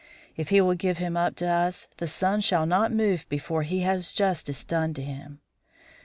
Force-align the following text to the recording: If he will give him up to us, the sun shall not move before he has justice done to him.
If 0.35 0.49
he 0.49 0.61
will 0.61 0.73
give 0.73 0.97
him 0.97 1.15
up 1.15 1.35
to 1.35 1.47
us, 1.47 1.87
the 1.97 2.07
sun 2.07 2.41
shall 2.41 2.65
not 2.65 2.91
move 2.91 3.29
before 3.29 3.61
he 3.61 3.81
has 3.81 4.13
justice 4.13 4.63
done 4.63 4.95
to 4.95 5.03
him. 5.03 5.41